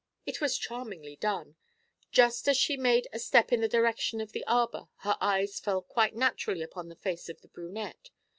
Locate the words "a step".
3.13-3.51